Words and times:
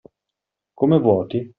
Come 0.73 0.97
vuoti? 0.99 1.47